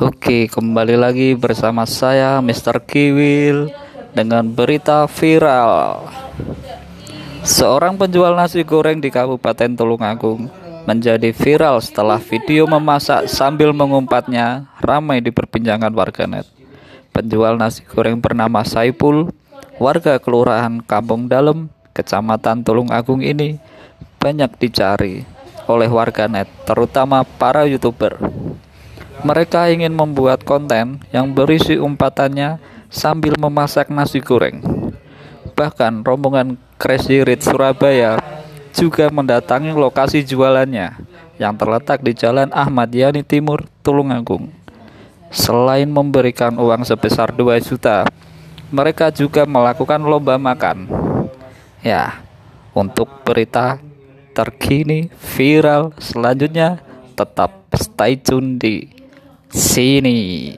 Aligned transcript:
Oke, 0.00 0.48
kembali 0.48 0.96
lagi 0.96 1.36
bersama 1.36 1.84
saya 1.84 2.40
Mr. 2.40 2.80
Kiwil 2.80 3.68
dengan 4.16 4.48
berita 4.48 5.04
viral. 5.04 6.08
Seorang 7.44 8.00
penjual 8.00 8.32
nasi 8.32 8.64
goreng 8.64 8.96
di 8.96 9.12
Kabupaten 9.12 9.76
Tulungagung 9.76 10.48
menjadi 10.88 11.36
viral 11.36 11.84
setelah 11.84 12.16
video 12.16 12.64
memasak 12.64 13.28
sambil 13.28 13.76
mengumpatnya 13.76 14.72
ramai 14.80 15.20
diperbincangkan 15.20 15.92
warganet. 15.92 16.48
Penjual 17.12 17.60
nasi 17.60 17.84
goreng 17.84 18.24
bernama 18.24 18.64
Saipul, 18.64 19.28
warga 19.76 20.16
Kelurahan 20.16 20.80
Kampung 20.80 21.28
Dalem, 21.28 21.68
Kecamatan 21.92 22.64
Tulungagung 22.64 23.20
ini 23.20 23.60
banyak 24.16 24.56
dicari 24.56 25.39
oleh 25.70 25.86
warganet, 25.86 26.50
terutama 26.66 27.22
para 27.22 27.62
YouTuber. 27.70 28.18
Mereka 29.22 29.70
ingin 29.70 29.94
membuat 29.94 30.42
konten 30.42 31.04
yang 31.14 31.30
berisi 31.30 31.76
umpatannya 31.78 32.58
sambil 32.90 33.38
memasak 33.38 33.92
nasi 33.92 34.18
goreng. 34.18 34.58
Bahkan 35.54 36.02
rombongan 36.02 36.58
Crazy 36.80 37.20
Rich 37.22 37.52
Surabaya 37.52 38.16
juga 38.72 39.12
mendatangi 39.12 39.76
lokasi 39.76 40.24
jualannya 40.24 40.96
yang 41.36 41.52
terletak 41.56 42.00
di 42.00 42.16
Jalan 42.16 42.48
Ahmad 42.52 42.88
Yani 42.92 43.20
Timur, 43.20 43.68
Tulungagung. 43.84 44.48
Selain 45.30 45.86
memberikan 45.86 46.56
uang 46.58 46.82
sebesar 46.82 47.30
2 47.30 47.60
juta, 47.62 48.08
mereka 48.72 49.12
juga 49.12 49.46
melakukan 49.46 50.00
lomba 50.02 50.40
makan. 50.40 50.90
Ya, 51.84 52.24
untuk 52.72 53.08
berita 53.22 53.78
terkini 54.40 55.12
viral. 55.36 55.92
Selanjutnya 56.00 56.80
tetap 57.12 57.52
stay 57.76 58.16
tune 58.16 58.56
di 58.56 58.88
sini 59.52 60.56